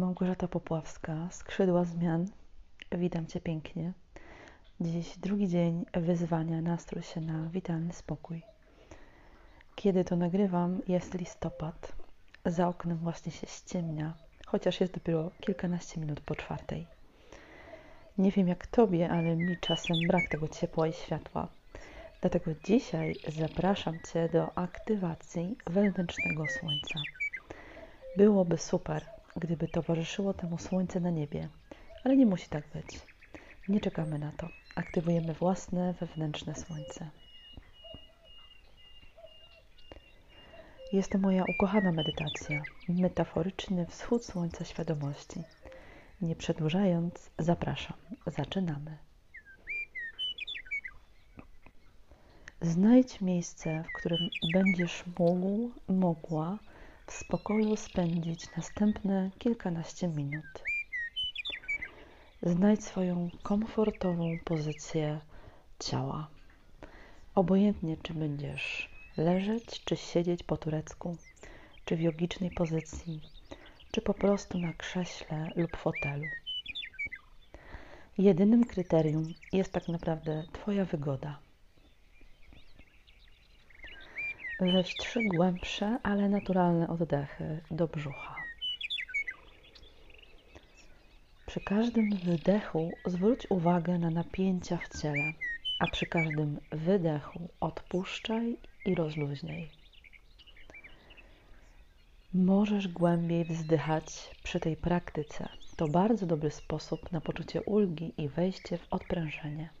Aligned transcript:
Małgorzata 0.00 0.48
Popławska, 0.48 1.28
Skrzydła 1.30 1.84
Zmian. 1.84 2.26
Witam 2.92 3.26
Cię 3.26 3.40
pięknie. 3.40 3.92
Dziś 4.80 5.18
drugi 5.18 5.48
dzień 5.48 5.84
wyzwania, 5.94 6.60
nastrój 6.60 7.02
się 7.02 7.20
na 7.20 7.48
witalny 7.48 7.92
spokój. 7.92 8.42
Kiedy 9.74 10.04
to 10.04 10.16
nagrywam, 10.16 10.80
jest 10.88 11.14
listopad. 11.14 11.92
Za 12.46 12.68
oknem 12.68 12.96
właśnie 12.96 13.32
się 13.32 13.46
ściemnia, 13.46 14.14
chociaż 14.46 14.80
jest 14.80 14.94
dopiero 14.94 15.30
kilkanaście 15.40 16.00
minut 16.00 16.20
po 16.20 16.34
czwartej. 16.34 16.86
Nie 18.18 18.30
wiem 18.30 18.48
jak 18.48 18.66
Tobie, 18.66 19.10
ale 19.10 19.36
mi 19.36 19.56
czasem 19.60 19.96
brak 20.08 20.28
tego 20.30 20.48
ciepła 20.48 20.86
i 20.86 20.92
światła. 20.92 21.48
Dlatego 22.20 22.50
dzisiaj 22.64 23.16
zapraszam 23.28 23.94
Cię 24.12 24.28
do 24.28 24.58
aktywacji 24.58 25.56
wewnętrznego 25.66 26.44
słońca. 26.60 27.00
Byłoby 28.16 28.58
super, 28.58 29.19
gdyby 29.40 29.68
towarzyszyło 29.68 30.34
temu 30.34 30.58
słońce 30.58 31.00
na 31.00 31.10
niebie, 31.10 31.48
ale 32.04 32.16
nie 32.16 32.26
musi 32.26 32.48
tak 32.48 32.64
być. 32.68 33.00
Nie 33.68 33.80
czekamy 33.80 34.18
na 34.18 34.32
to. 34.32 34.48
Aktywujemy 34.74 35.34
własne 35.34 35.94
wewnętrzne 36.00 36.54
słońce. 36.54 37.10
Jest 40.92 41.10
to 41.10 41.18
moja 41.18 41.44
ukochana 41.48 41.92
medytacja, 41.92 42.62
metaforyczny 42.88 43.86
wschód 43.86 44.24
słońca 44.24 44.64
świadomości. 44.64 45.42
Nie 46.20 46.36
przedłużając, 46.36 47.30
zapraszam. 47.38 47.96
Zaczynamy. 48.26 48.98
Znajdź 52.60 53.20
miejsce, 53.20 53.84
w 53.88 53.98
którym 53.98 54.28
będziesz 54.52 55.04
mógł, 55.18 55.70
mogła 55.88 56.58
w 57.10 57.12
spokoju 57.12 57.76
spędzić 57.76 58.56
następne 58.56 59.30
kilkanaście 59.38 60.08
minut. 60.08 60.62
Znajdź 62.42 62.84
swoją 62.84 63.30
komfortową 63.42 64.38
pozycję 64.44 65.20
ciała. 65.78 66.28
Obojętnie, 67.34 67.96
czy 68.02 68.14
będziesz 68.14 68.90
leżeć, 69.16 69.84
czy 69.84 69.96
siedzieć 69.96 70.42
po 70.42 70.56
turecku, 70.56 71.16
czy 71.84 71.96
w 71.96 72.00
jogicznej 72.00 72.50
pozycji, 72.50 73.20
czy 73.90 74.02
po 74.02 74.14
prostu 74.14 74.58
na 74.58 74.72
krześle 74.72 75.50
lub 75.56 75.76
fotelu. 75.76 76.26
Jedynym 78.18 78.64
kryterium 78.64 79.34
jest 79.52 79.72
tak 79.72 79.88
naprawdę 79.88 80.44
Twoja 80.52 80.84
wygoda. 80.84 81.38
Weź 84.60 84.94
trzy 84.94 85.22
głębsze, 85.22 85.98
ale 86.02 86.28
naturalne 86.28 86.88
oddechy 86.88 87.60
do 87.70 87.88
brzucha. 87.88 88.36
Przy 91.46 91.60
każdym 91.60 92.10
wydechu 92.16 92.90
zwróć 93.06 93.46
uwagę 93.50 93.98
na 93.98 94.10
napięcia 94.10 94.76
w 94.76 95.00
ciele, 95.00 95.32
a 95.78 95.86
przy 95.86 96.06
każdym 96.06 96.60
wydechu 96.72 97.48
odpuszczaj 97.60 98.56
i 98.86 98.94
rozluźnij. 98.94 99.68
Możesz 102.34 102.88
głębiej 102.88 103.44
wzdychać 103.44 104.30
przy 104.42 104.60
tej 104.60 104.76
praktyce. 104.76 105.48
To 105.76 105.88
bardzo 105.88 106.26
dobry 106.26 106.50
sposób 106.50 107.12
na 107.12 107.20
poczucie 107.20 107.62
ulgi 107.62 108.14
i 108.18 108.28
wejście 108.28 108.78
w 108.78 108.86
odprężenie. 108.90 109.79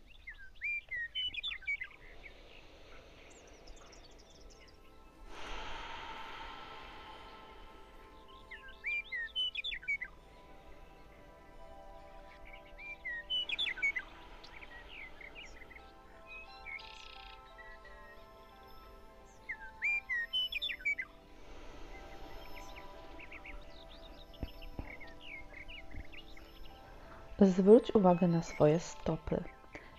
Zwróć 27.40 27.94
uwagę 27.94 28.28
na 28.28 28.42
swoje 28.42 28.80
stopy 28.80 29.44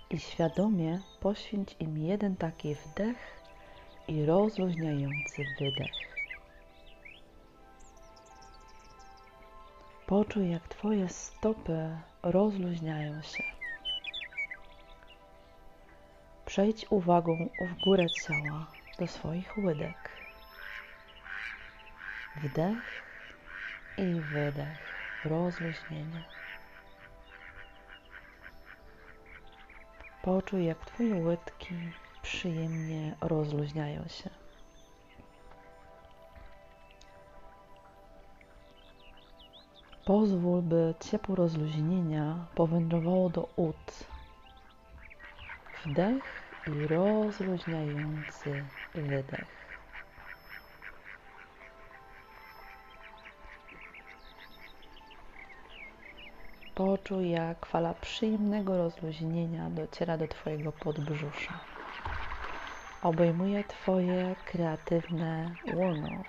i 0.09 0.19
świadomie 0.19 0.99
poświęć 1.19 1.75
im 1.79 1.97
jeden 1.97 2.35
taki 2.35 2.75
wdech 2.75 3.41
i 4.07 4.25
rozluźniający 4.25 5.45
wydech. 5.59 5.91
Poczuj, 10.05 10.51
jak 10.51 10.67
Twoje 10.67 11.09
stopy 11.09 11.97
rozluźniają 12.23 13.21
się. 13.21 13.43
Przejdź 16.45 16.85
uwagą 16.89 17.49
w 17.61 17.83
górę 17.83 18.09
ciała 18.09 18.67
do 18.99 19.07
swoich 19.07 19.57
łydek. 19.57 20.09
Wdech 22.43 23.03
i 23.97 24.21
wydech, 24.21 24.77
rozluźnienie. 25.25 26.40
Poczuj, 30.21 30.65
jak 30.65 30.85
Twoje 30.85 31.15
łydki 31.15 31.75
przyjemnie 32.21 33.15
rozluźniają 33.21 34.07
się. 34.07 34.29
Pozwól, 40.05 40.61
by 40.61 40.93
ciepło 40.99 41.35
rozluźnienia 41.35 42.45
powędrowało 42.55 43.29
do 43.29 43.49
ud. 43.55 44.05
Wdech 45.85 46.23
i 46.67 46.87
rozluźniający 46.87 48.63
wydech. 48.93 49.60
Poczuj, 56.85 57.29
jak 57.29 57.65
fala 57.65 57.93
przyjemnego 57.93 58.77
rozluźnienia 58.77 59.69
dociera 59.69 60.17
do 60.17 60.27
Twojego 60.27 60.71
podbrzusza. 60.71 61.59
Obejmuje 63.03 63.63
Twoje 63.63 64.35
kreatywne 64.45 65.55
łono. 65.73 66.23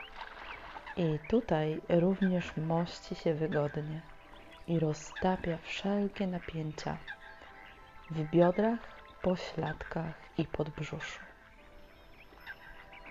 I 0.97 1.19
tutaj 1.29 1.81
również 1.89 2.57
mości 2.57 3.15
się 3.15 3.35
wygodnie 3.35 4.01
i 4.67 4.79
roztapia 4.79 5.59
wszelkie 5.63 6.27
napięcia 6.27 6.97
w 8.11 8.31
biodrach, 8.31 8.81
pośladkach 9.23 10.15
i 10.39 10.45
podbrzuszu. 10.45 11.21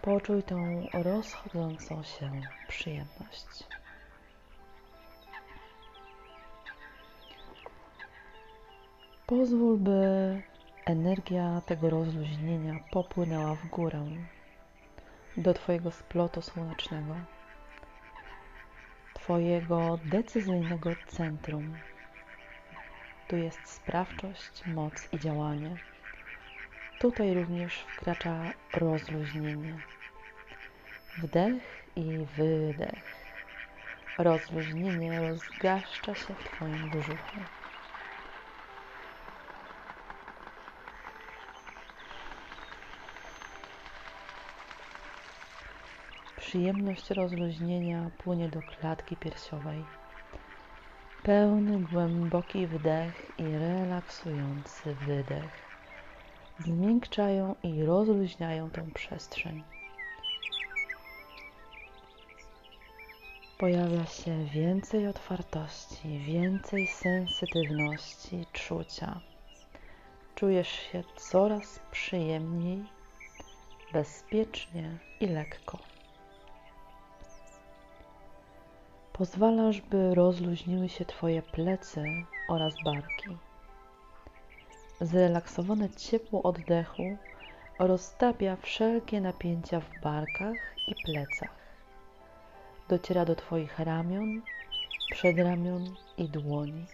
Poczuj 0.02 0.44
tą 0.44 0.88
rozchodzącą 0.94 2.04
się 2.04 2.32
przyjemność. 2.68 3.81
Pozwól, 9.32 9.78
by 9.78 10.42
energia 10.86 11.62
tego 11.66 11.90
rozluźnienia 11.90 12.80
popłynęła 12.92 13.56
w 13.56 13.68
górę 13.68 14.08
do 15.38 15.54
Twojego 15.54 15.92
splotu 15.92 16.42
słonecznego, 16.42 17.16
Twojego 19.14 20.00
decyzyjnego 20.06 20.90
centrum. 21.08 21.78
Tu 23.28 23.38
jest 23.38 23.68
sprawczość, 23.68 24.66
moc 24.66 25.14
i 25.14 25.20
działanie. 25.20 25.76
Tutaj 27.00 27.34
również 27.34 27.80
wkracza 27.80 28.54
rozluźnienie. 28.74 29.78
Wdech 31.18 31.86
i 31.96 32.26
wydech. 32.38 33.04
Rozluźnienie 34.18 35.22
rozgaszcza 35.22 36.16
się 36.16 36.34
w 36.34 36.44
Twoim 36.44 36.90
brzuchu. 36.90 37.61
Przyjemność 46.42 47.10
rozluźnienia 47.10 48.10
płynie 48.18 48.50
do 48.50 48.62
klatki 48.62 49.16
piersiowej. 49.16 49.84
Pełny, 51.24 51.80
głęboki 51.80 52.68
wdech 52.68 53.32
i 53.38 53.44
relaksujący 53.44 54.96
wydech 54.96 55.52
zmiękczają 56.60 57.56
i 57.64 57.84
rozluźniają 57.84 58.70
tę 58.70 58.92
przestrzeń. 58.94 59.64
Pojawia 63.58 64.06
się 64.06 64.46
więcej 64.46 65.08
otwartości, 65.08 66.20
więcej 66.20 66.88
sensytywności, 66.88 68.46
czucia. 68.54 69.20
Czujesz 70.36 70.70
się 70.70 71.04
coraz 71.16 71.80
przyjemniej, 71.92 72.84
bezpiecznie 73.94 74.98
i 75.20 75.28
lekko. 75.28 75.91
Pozwalasz, 79.14 79.82
by 79.82 80.16
rozluźniły 80.16 80.90
się 80.90 81.06
Twoje 81.06 81.42
plecy 81.42 82.04
oraz 82.50 82.74
barki. 82.86 83.38
Zrelaksowane 85.02 85.90
ciepło 85.90 86.44
oddechu 86.44 87.18
roztapia 87.80 88.56
wszelkie 88.56 89.22
napięcia 89.22 89.80
w 89.80 90.02
barkach 90.04 90.58
i 90.88 90.96
plecach. 91.06 91.56
Dociera 92.90 93.26
do 93.26 93.36
Twoich 93.36 93.80
ramion, 93.80 94.42
przedramion 95.12 95.96
i 96.18 96.30
dłoni. 96.30 96.86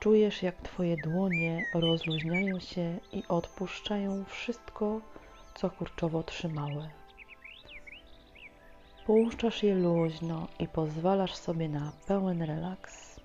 Czujesz, 0.00 0.42
jak 0.42 0.56
Twoje 0.56 0.96
dłonie 0.96 1.64
rozluźniają 1.74 2.60
się 2.60 2.98
i 3.12 3.22
odpuszczają 3.28 4.24
wszystko, 4.24 5.00
co 5.54 5.70
kurczowo 5.70 6.22
trzymały. 6.22 6.88
Puszczasz 9.08 9.62
je 9.62 9.74
luźno 9.74 10.48
i 10.58 10.68
pozwalasz 10.68 11.34
sobie 11.34 11.68
na 11.68 11.92
pełen 12.06 12.42
relaks. 12.42 13.20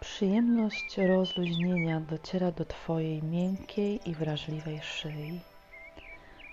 Przyjemność 0.00 0.98
rozluźnienia 0.98 2.00
dociera 2.00 2.52
do 2.52 2.64
Twojej 2.64 3.22
miękkiej 3.22 4.10
i 4.10 4.14
wrażliwej 4.14 4.80
szyi. 4.82 5.40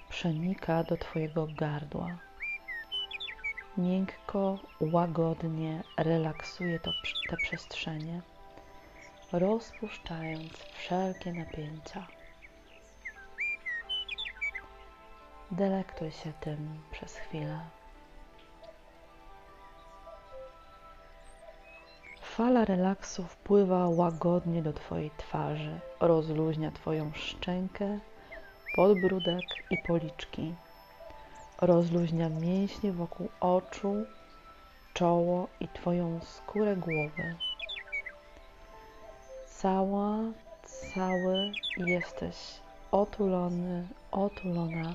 Przenika 0.10 0.84
do 0.84 0.98
Twojego 0.98 1.48
gardła. 1.58 2.18
Miękko, 3.78 4.60
łagodnie 4.80 5.84
relaksuje 5.98 6.80
to, 6.80 6.92
te 7.30 7.38
przestrzenie, 7.38 8.22
rozpuszczając 9.32 10.54
wszelkie 10.54 11.34
napięcia. 11.34 12.17
Delektuj 15.52 16.12
się 16.12 16.34
tym 16.40 16.80
przez 16.92 17.16
chwilę. 17.16 17.60
Fala 22.22 22.66
relaksu 22.66 23.24
wpływa 23.24 23.90
łagodnie 23.90 24.62
do 24.62 24.74
Twojej 24.74 25.12
twarzy, 25.18 25.80
rozluźnia 26.00 26.72
Twoją 26.72 27.12
szczękę, 27.14 28.00
podbródek 28.76 29.44
i 29.72 29.78
policzki. 29.88 30.54
Rozluźnia 31.62 32.30
mięśnie 32.30 32.92
wokół 32.92 33.30
oczu, 33.40 34.06
czoło 34.94 35.48
i 35.60 35.68
Twoją 35.68 36.20
skórę 36.24 36.76
głowy. 36.76 37.36
Cała, 39.46 40.18
cały 40.94 41.52
jesteś 41.78 42.36
otulony, 42.92 43.88
otulona 44.12 44.94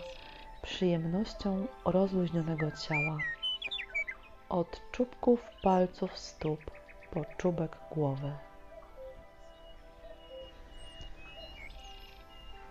przyjemnością 0.62 1.67
rozluźnionego 1.85 2.70
ciała. 2.70 3.19
Od 4.49 4.81
czubków 4.93 5.44
palców 5.62 6.19
stóp 6.19 6.61
po 7.11 7.25
czubek 7.38 7.76
głowy. 7.91 8.32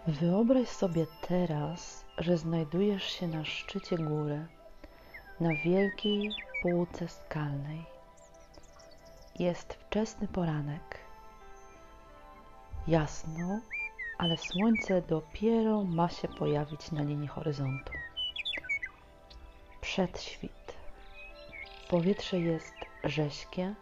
Wyobraź 0.08 0.68
sobie 0.68 1.06
teraz, 1.28 2.06
że 2.18 2.38
znajdujesz 2.38 3.04
się 3.04 3.28
na 3.28 3.46
szczycie 3.46 3.98
góry, 3.98 4.46
na 5.40 5.50
wielkiej 5.66 6.36
półce 6.62 7.08
skalnej. 7.08 7.86
Jest 9.40 9.74
wczesny 9.74 10.28
poranek. 10.28 11.00
Jasno, 12.88 13.60
ale 14.22 14.38
słońce 14.38 15.02
dopiero 15.02 15.84
ma 15.84 16.10
się 16.10 16.28
pojawić 16.28 16.92
na 16.92 17.04
linii 17.04 17.28
horyzontu. 17.28 17.94
Przedświt. 19.82 20.74
Powietrze 21.90 22.40
jest 22.40 22.74
rześkie, 23.04 23.76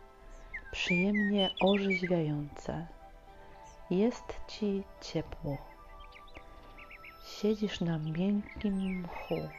przyjemnie 0.71 1.49
orzeźwiające. 1.61 2.87
Jest 3.89 4.33
ci 4.47 4.83
ciepło. 5.01 5.57
Siedzisz 7.25 7.81
na 7.81 7.97
miękkim 7.97 9.01
mchu, 9.01 9.49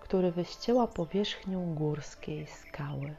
który 0.00 0.32
wyścięła 0.32 0.86
powierzchnię 0.86 1.56
górskiej 1.74 2.46
skały. 2.46 3.14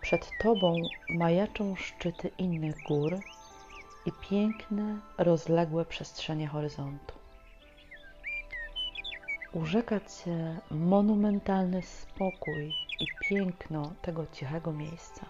Przed 0.00 0.30
tobą 0.42 0.76
majaczą 1.08 1.76
szczyty 1.76 2.30
innych 2.38 2.76
gór 2.88 3.20
i 4.06 4.12
piękne, 4.12 4.98
rozległe 5.18 5.84
przestrzenie 5.84 6.48
horyzontu. 6.48 7.14
Urzeka 9.52 10.00
Cię 10.00 10.60
monumentalny 10.70 11.82
spokój 11.82 12.74
i 13.00 13.06
piękno 13.28 13.92
tego 14.02 14.26
cichego 14.32 14.72
miejsca. 14.72 15.26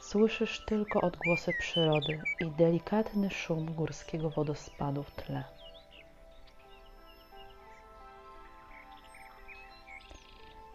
Słyszysz 0.00 0.64
tylko 0.66 1.00
odgłosy 1.00 1.52
przyrody 1.58 2.22
i 2.40 2.50
delikatny 2.50 3.30
szum 3.30 3.74
górskiego 3.74 4.30
wodospadu 4.30 5.02
w 5.02 5.10
tle. 5.10 5.44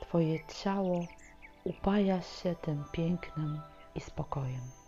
Twoje 0.02 0.48
ciało 0.48 1.06
upaja 1.64 2.22
się 2.22 2.56
tym 2.56 2.84
pięknem 2.92 3.62
i 3.96 4.02
spokojem. 4.02 4.81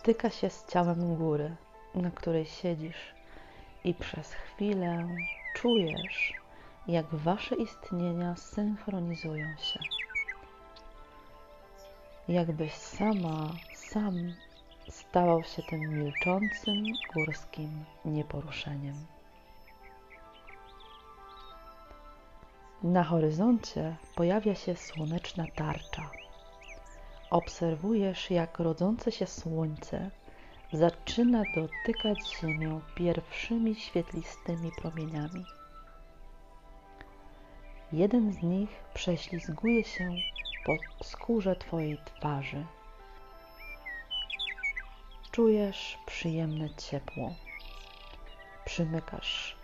Styka 0.00 0.30
się 0.30 0.50
z 0.50 0.66
ciałem 0.66 1.16
góry, 1.16 1.56
na 1.94 2.10
której 2.10 2.46
siedzisz, 2.46 3.14
i 3.84 3.94
przez 3.94 4.32
chwilę 4.32 5.08
czujesz, 5.54 6.34
jak 6.88 7.06
wasze 7.14 7.54
istnienia 7.54 8.36
synchronizują 8.36 9.56
się 9.56 9.80
jakbyś 12.28 12.72
sama, 12.72 13.50
sam 13.74 14.34
stawał 14.88 15.44
się 15.44 15.62
tym 15.62 15.80
milczącym 15.80 16.84
górskim 17.14 17.84
nieporuszeniem. 18.04 19.06
Na 22.82 23.04
horyzoncie 23.04 23.96
pojawia 24.14 24.54
się 24.54 24.76
słoneczna 24.76 25.46
tarcza. 25.54 26.19
Obserwujesz, 27.30 28.30
jak 28.30 28.58
rodzące 28.58 29.12
się 29.12 29.26
słońce 29.26 30.10
zaczyna 30.72 31.42
dotykać 31.54 32.18
Ziemię 32.40 32.80
pierwszymi 32.94 33.74
świetlistymi 33.74 34.70
promieniami. 34.80 35.44
Jeden 37.92 38.32
z 38.32 38.42
nich 38.42 38.70
prześlizguje 38.94 39.84
się 39.84 40.14
po 40.64 40.76
skórze 41.04 41.56
Twojej 41.56 41.98
twarzy. 42.04 42.66
Czujesz 45.30 45.98
przyjemne 46.06 46.70
ciepło. 46.74 47.34
Przymykasz 48.64 49.56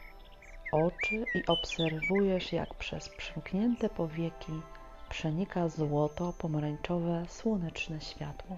oczy 0.72 1.24
i 1.34 1.46
obserwujesz, 1.46 2.52
jak 2.52 2.74
przez 2.74 3.08
przymknięte 3.08 3.88
powieki 3.88 4.52
przenika 5.08 5.68
złoto-pomarańczowe 5.68 7.24
słoneczne 7.28 8.00
światło. 8.00 8.56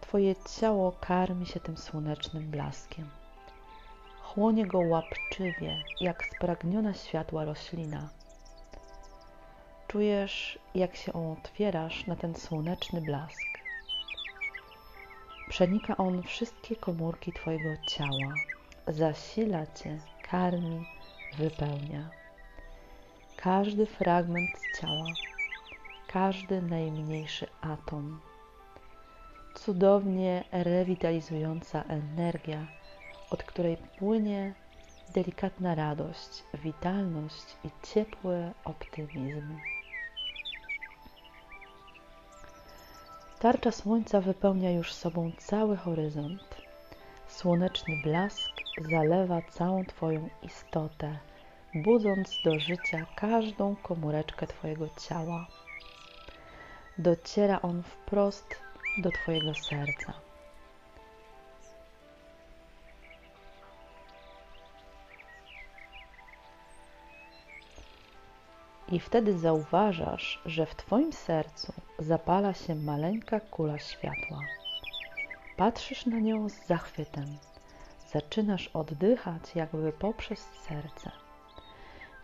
Twoje 0.00 0.34
ciało 0.60 0.92
karmi 1.00 1.46
się 1.46 1.60
tym 1.60 1.76
słonecznym 1.76 2.50
blaskiem. 2.50 3.10
Chłonie 4.22 4.66
go 4.66 4.78
łapczywie, 4.78 5.82
jak 6.00 6.24
spragniona 6.24 6.94
światła 6.94 7.44
roślina 7.44 8.08
Czujesz, 9.94 10.58
jak 10.74 10.96
się 10.96 11.12
otwierasz 11.12 12.06
na 12.06 12.16
ten 12.16 12.34
słoneczny 12.34 13.00
blask. 13.00 13.58
Przenika 15.48 15.96
on 15.96 16.22
wszystkie 16.22 16.76
komórki 16.76 17.32
Twojego 17.32 17.70
ciała, 17.88 18.34
zasila 18.86 19.66
Cię, 19.66 19.98
karmi, 20.22 20.86
wypełnia. 21.38 22.23
Każdy 23.44 23.86
fragment 23.86 24.50
ciała, 24.80 25.06
każdy 26.06 26.62
najmniejszy 26.62 27.46
atom. 27.60 28.20
Cudownie 29.54 30.44
rewitalizująca 30.52 31.82
energia, 31.82 32.66
od 33.30 33.42
której 33.42 33.76
płynie 33.98 34.54
delikatna 35.14 35.74
radość, 35.74 36.44
witalność 36.54 37.56
i 37.64 37.70
ciepły 37.82 38.52
optymizm. 38.64 39.58
Tarcza 43.38 43.72
słońca 43.72 44.20
wypełnia 44.20 44.70
już 44.70 44.92
sobą 44.92 45.32
cały 45.38 45.76
horyzont. 45.76 46.62
Słoneczny 47.28 47.94
blask 48.04 48.50
zalewa 48.90 49.42
całą 49.42 49.84
Twoją 49.84 50.28
istotę, 50.42 51.18
budząc 51.74 52.42
do 52.44 52.58
życia 52.58 53.06
każdą 53.16 53.76
komóreczkę 53.76 54.46
Twojego 54.46 54.88
ciała. 54.88 55.46
Dociera 56.98 57.62
on 57.62 57.82
wprost 57.82 58.60
do 58.98 59.10
Twojego 59.10 59.54
serca. 59.54 60.12
I 68.88 69.00
wtedy 69.00 69.38
zauważasz, 69.38 70.42
że 70.46 70.66
w 70.66 70.74
Twoim 70.74 71.12
sercu 71.12 71.72
zapala 71.98 72.54
się 72.54 72.74
maleńka 72.74 73.40
kula 73.40 73.78
światła. 73.78 74.40
Patrzysz 75.56 76.06
na 76.06 76.20
nią 76.20 76.48
z 76.48 76.66
zachwytem. 76.66 77.38
Zaczynasz 78.12 78.68
oddychać 78.68 79.54
jakby 79.54 79.92
poprzez 79.92 80.38
serce. 80.40 81.23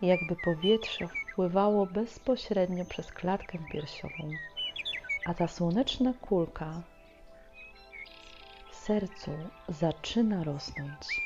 Jakby 0.01 0.35
powietrze 0.35 1.07
wpływało 1.07 1.85
bezpośrednio 1.85 2.85
przez 2.85 3.11
klatkę 3.11 3.57
piersiową, 3.71 4.31
a 5.25 5.33
ta 5.33 5.47
słoneczna 5.47 6.13
kulka 6.21 6.81
w 8.71 8.75
sercu 8.75 9.31
zaczyna 9.69 10.43
rosnąć. 10.43 11.21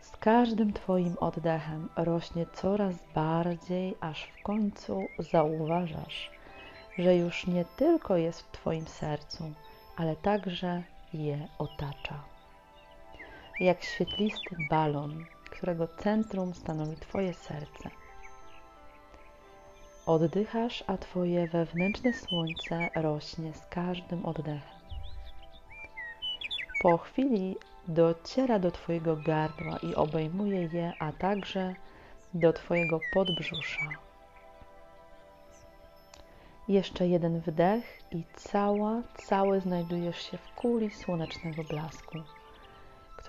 Z 0.00 0.16
każdym 0.16 0.72
Twoim 0.72 1.16
oddechem 1.20 1.88
rośnie 1.96 2.46
coraz 2.46 2.94
bardziej, 3.14 3.94
aż 4.00 4.22
w 4.22 4.42
końcu 4.42 5.06
zauważasz, 5.18 6.30
że 6.98 7.16
już 7.16 7.46
nie 7.46 7.64
tylko 7.64 8.16
jest 8.16 8.42
w 8.42 8.50
Twoim 8.50 8.86
sercu, 8.86 9.52
ale 9.96 10.16
także 10.16 10.82
je 11.12 11.48
otacza. 11.58 12.24
Jak 13.60 13.82
świetlisty 13.82 14.56
balon, 14.70 15.24
którego 15.50 15.88
centrum 15.88 16.54
stanowi 16.54 16.96
Twoje 16.96 17.34
serce. 17.34 17.90
Oddychasz, 20.06 20.84
a 20.86 20.96
Twoje 20.96 21.48
wewnętrzne 21.48 22.12
słońce 22.12 22.88
rośnie 22.94 23.54
z 23.54 23.66
każdym 23.66 24.26
oddechem. 24.26 24.78
Po 26.82 26.98
chwili 26.98 27.56
dociera 27.88 28.58
do 28.58 28.70
Twojego 28.70 29.16
gardła 29.16 29.76
i 29.76 29.94
obejmuje 29.94 30.68
je, 30.72 30.92
a 30.98 31.12
także 31.12 31.74
do 32.34 32.52
Twojego 32.52 33.00
podbrzusza. 33.14 33.88
Jeszcze 36.68 37.08
jeden 37.08 37.40
wdech 37.40 38.02
i 38.12 38.24
cała, 38.36 39.02
cały 39.14 39.60
znajdujesz 39.60 40.30
się 40.30 40.38
w 40.38 40.54
kuli 40.54 40.90
słonecznego 40.90 41.64
blasku, 41.64 42.18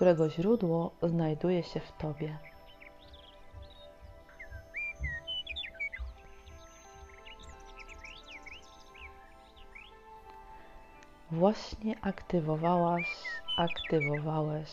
którego 0.00 0.30
źródło 0.30 0.90
znajduje 1.02 1.62
się 1.62 1.80
w 1.80 1.92
Tobie. 1.92 2.38
Właśnie 11.30 11.94
aktywowałaś, 12.02 13.06
aktywowałeś 13.58 14.68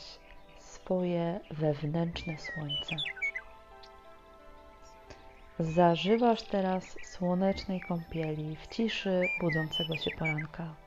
swoje 0.59 1.39
wewnętrzne 1.51 2.37
słońce. 2.37 2.95
Zażywasz 5.59 6.41
teraz 6.41 6.95
słonecznej 7.03 7.81
kąpieli 7.81 8.55
w 8.55 8.67
ciszy 8.67 9.21
budzącego 9.41 9.95
się 9.95 10.11
poranka. 10.19 10.86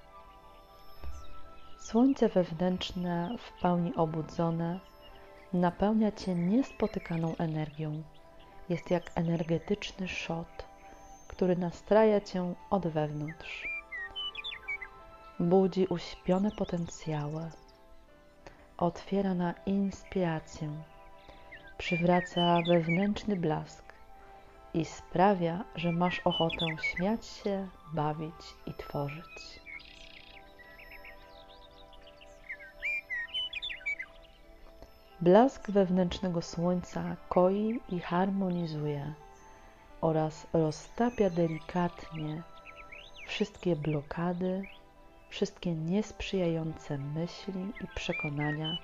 Słońce 1.90 2.28
wewnętrzne, 2.28 3.36
w 3.38 3.60
pełni 3.62 3.94
obudzone, 3.94 4.80
napełnia 5.52 6.12
cię 6.12 6.34
niespotykaną 6.34 7.36
energią. 7.36 8.02
Jest 8.68 8.90
jak 8.90 9.02
energetyczny 9.14 10.08
szot, 10.08 10.64
który 11.28 11.56
nastraja 11.56 12.20
cię 12.20 12.54
od 12.70 12.86
wewnątrz. 12.86 13.68
Budzi 15.40 15.86
uśpione 15.86 16.50
potencjały, 16.50 17.50
otwiera 18.78 19.34
na 19.34 19.54
inspirację, 19.66 20.70
przywraca 21.78 22.58
wewnętrzny 22.68 23.36
blask 23.36 23.84
i 24.74 24.84
sprawia, 24.84 25.64
że 25.74 25.92
masz 25.92 26.20
ochotę 26.20 26.66
śmiać 26.82 27.26
się, 27.26 27.68
bawić 27.92 28.54
i 28.66 28.74
tworzyć. 28.74 29.69
Blask 35.22 35.70
wewnętrznego 35.70 36.42
słońca 36.42 37.16
koi 37.28 37.80
i 37.88 38.00
harmonizuje 38.00 39.14
oraz 40.00 40.46
roztapia 40.52 41.30
delikatnie 41.30 42.42
wszystkie 43.26 43.76
blokady, 43.76 44.64
wszystkie 45.28 45.74
niesprzyjające 45.74 46.98
myśli 46.98 47.72
i 47.80 47.86
przekonania, 47.94 48.78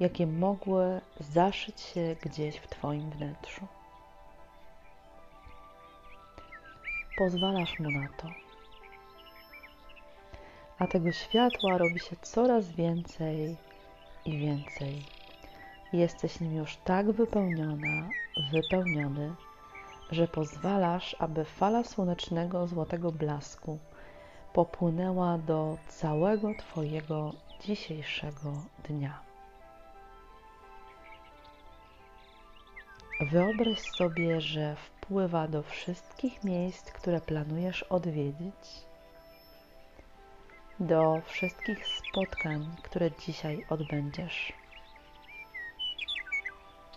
jakie 0.00 0.26
mogły 0.26 1.00
zaszyć 1.20 1.80
się 1.80 2.16
gdzieś 2.22 2.56
w 2.56 2.66
Twoim 2.66 3.10
wnętrzu. 3.10 3.66
Pozwalasz 7.18 7.78
mu 7.78 7.90
na 7.90 8.08
to. 8.08 8.28
A 10.78 10.86
tego 10.86 11.12
światła 11.12 11.78
robi 11.78 12.00
się 12.00 12.16
coraz 12.22 12.72
więcej 12.72 13.56
i 14.24 14.38
więcej. 14.38 15.21
Jesteś 15.92 16.40
nim 16.40 16.54
już 16.54 16.76
tak 16.76 17.10
wypełniona, 17.10 18.08
wypełniony, 18.52 19.34
że 20.10 20.28
pozwalasz, 20.28 21.16
aby 21.18 21.44
fala 21.44 21.84
słonecznego 21.84 22.66
złotego 22.66 23.12
blasku 23.12 23.78
popłynęła 24.52 25.38
do 25.38 25.76
całego 25.88 26.54
Twojego 26.54 27.32
dzisiejszego 27.60 28.52
dnia. 28.88 29.20
Wyobraź 33.20 33.80
sobie, 33.80 34.40
że 34.40 34.76
wpływa 34.76 35.48
do 35.48 35.62
wszystkich 35.62 36.44
miejsc, 36.44 36.92
które 36.92 37.20
planujesz 37.20 37.82
odwiedzić, 37.82 38.86
do 40.80 41.20
wszystkich 41.24 41.86
spotkań, 41.86 42.76
które 42.82 43.10
dzisiaj 43.10 43.66
odbędziesz, 43.70 44.52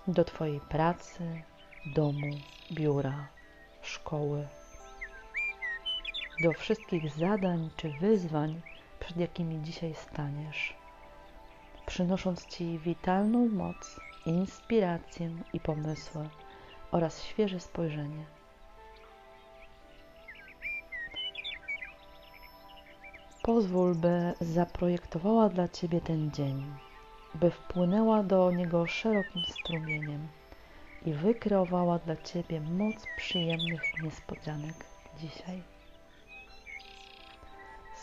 do 0.08 0.24
Twojej 0.26 0.60
pracy, 0.60 1.42
domu, 1.86 2.32
biura, 2.72 3.28
szkoły. 3.82 4.48
Do 6.42 6.54
wszystkich 6.54 7.10
zadań 7.10 7.70
czy 7.78 7.90
wyzwań, 7.90 8.62
przed 9.00 9.18
jakimi 9.18 9.62
dzisiaj 9.62 9.94
staniesz, 9.94 10.74
przynosząc 11.86 12.48
Ci 12.48 12.80
witalną 12.80 13.50
moc, 13.50 14.00
inspirację 14.26 15.30
i 15.54 15.60
pomysły 15.60 16.30
oraz 16.92 17.24
świeże 17.24 17.60
spojrzenie. 17.60 18.26
Pozwól, 23.42 23.96
by 23.96 24.34
zaprojektowała 24.42 25.50
dla 25.50 25.68
Ciebie 25.68 26.02
ten 26.02 26.32
dzień, 26.32 26.85
by 27.36 27.52
wpłynęła 27.52 28.24
do 28.24 28.52
niego 28.52 28.88
szerokim 28.88 29.46
strumieniem 29.46 30.28
i 31.06 31.14
wykreowała 31.14 32.00
dla 32.00 32.16
Ciebie 32.16 32.62
moc 32.62 33.08
przyjemnych 33.18 34.04
niespodzianek 34.04 34.76
dzisiaj 35.18 35.64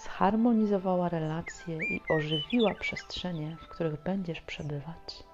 zharmonizowała 0.04 1.08
relacje 1.08 1.84
i 1.84 2.00
ożywiła 2.08 2.74
przestrzenie, 2.74 3.56
w 3.60 3.68
których 3.68 4.02
będziesz 4.02 4.40
przebywać. 4.40 5.24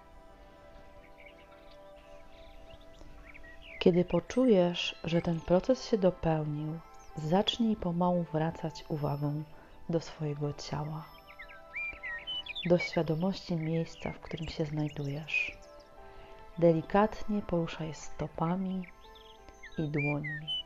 Kiedy 3.78 4.04
poczujesz, 4.04 4.94
że 5.04 5.22
ten 5.22 5.40
proces 5.40 5.88
się 5.88 5.98
dopełnił, 5.98 6.78
zacznij 7.16 7.76
pomału 7.76 8.24
wracać 8.32 8.84
uwagą 8.88 9.42
do 9.88 10.00
swojego 10.00 10.52
ciała, 10.52 11.04
do 12.66 12.78
świadomości 12.78 13.56
miejsca, 13.56 14.12
w 14.12 14.20
którym 14.20 14.48
się 14.48 14.64
znajdujesz. 14.64 15.58
Delikatnie 16.58 17.42
poruszaj 17.42 17.94
stopami 17.94 18.86
i 19.78 19.88
dłońmi. 19.88 20.58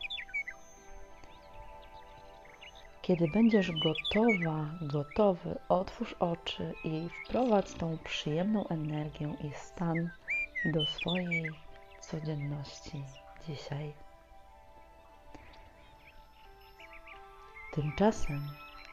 Kiedy 3.02 3.28
będziesz 3.28 3.70
gotowa, 3.72 4.66
gotowy, 4.82 5.58
otwórz 5.68 6.12
oczy 6.12 6.74
i 6.84 7.08
wprowadź 7.08 7.72
tą 7.72 7.98
przyjemną 8.04 8.68
energię 8.68 9.34
i 9.40 9.54
stan 9.54 10.10
do 10.64 10.86
swojej 10.86 11.50
codzienności 12.00 13.04
dzisiaj. 13.48 13.92
Tymczasem 17.74 18.48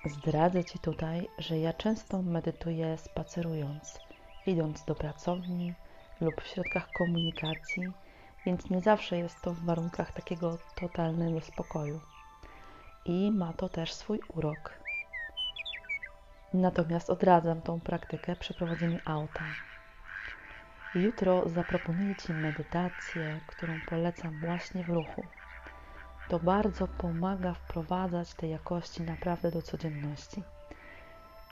zdradzę 0.05 0.63
Ci 0.63 0.79
tutaj, 0.79 1.27
że 1.37 1.59
ja 1.59 1.73
często 1.73 2.21
medytuję 2.21 2.97
spacerując, 2.97 3.99
idąc 4.45 4.85
do 4.85 4.95
pracowni 4.95 5.73
lub 6.21 6.41
w 6.41 6.47
środkach 6.47 6.91
komunikacji, 6.91 7.83
więc 8.45 8.69
nie 8.69 8.81
zawsze 8.81 9.17
jest 9.17 9.41
to 9.41 9.53
w 9.53 9.65
warunkach 9.65 10.11
takiego 10.11 10.57
totalnego 10.75 11.41
spokoju 11.41 11.99
i 13.05 13.31
ma 13.31 13.53
to 13.53 13.69
też 13.69 13.93
swój 13.93 14.19
urok. 14.35 14.79
Natomiast 16.53 17.09
odradzam 17.09 17.61
tą 17.61 17.79
praktykę 17.79 18.35
przy 18.35 18.53
prowadzeniu 18.53 18.99
auta. 19.05 19.43
Jutro 20.95 21.49
zaproponuję 21.49 22.15
Ci 22.15 22.33
medytację, 22.33 23.39
którą 23.47 23.79
polecam 23.89 24.39
właśnie 24.39 24.83
w 24.83 24.89
ruchu. 24.89 25.25
To 26.29 26.39
bardzo 26.39 26.87
pomaga 26.87 27.53
wprowadzać 27.53 28.33
te 28.33 28.47
jakości 28.47 29.01
naprawdę 29.01 29.51
do 29.51 29.61
codzienności. 29.61 30.43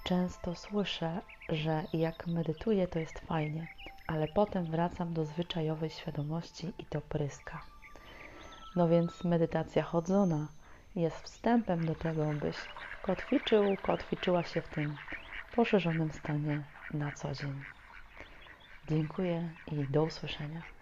Często 0.03 0.55
słyszę, 0.55 1.21
że 1.49 1.83
jak 1.93 2.27
medytuję, 2.27 2.87
to 2.87 2.99
jest 2.99 3.19
fajnie, 3.19 3.67
ale 4.07 4.27
potem 4.27 4.65
wracam 4.65 5.13
do 5.13 5.25
zwyczajowej 5.25 5.89
świadomości 5.89 6.73
i 6.79 6.85
to 6.85 7.01
pryska. 7.01 7.61
No 8.75 8.87
więc 8.87 9.23
medytacja 9.23 9.83
chodzona 9.83 10.47
jest 10.95 11.17
wstępem 11.17 11.85
do 11.85 11.95
tego, 11.95 12.33
byś 12.33 12.57
kotwiczył, 13.01 13.63
kotwiczyła 13.81 14.43
się 14.43 14.61
w 14.61 14.67
tym 14.67 14.97
poszerzonym 15.55 16.11
stanie 16.11 16.63
na 16.93 17.11
co 17.11 17.33
dzień. 17.33 17.63
Dziękuję 18.89 19.49
i 19.71 19.87
do 19.87 20.03
usłyszenia. 20.03 20.76